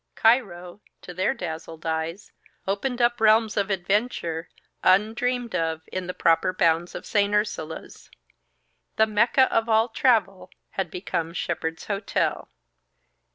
[0.15, 2.31] Cairo, to their dazzled eyes,
[2.67, 4.49] opened up realms of adventure,
[4.83, 7.35] undreamed of in the proper bounds of St.
[7.35, 8.09] Ursula's.
[8.95, 12.49] The Mecca of all travel had become Shepherd's Hotel.